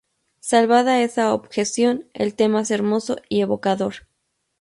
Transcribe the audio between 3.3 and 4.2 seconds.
evocador.